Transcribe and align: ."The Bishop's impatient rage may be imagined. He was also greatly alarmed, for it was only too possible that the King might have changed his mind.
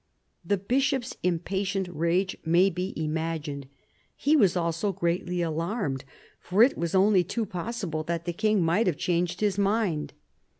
."The 0.51 0.57
Bishop's 0.57 1.15
impatient 1.21 1.87
rage 1.87 2.35
may 2.43 2.71
be 2.71 2.91
imagined. 2.99 3.67
He 4.15 4.35
was 4.35 4.57
also 4.57 4.91
greatly 4.91 5.43
alarmed, 5.43 6.05
for 6.39 6.63
it 6.63 6.75
was 6.75 6.95
only 6.95 7.23
too 7.23 7.45
possible 7.45 8.01
that 8.05 8.25
the 8.25 8.33
King 8.33 8.63
might 8.65 8.87
have 8.87 8.97
changed 8.97 9.41
his 9.41 9.59
mind. 9.59 10.13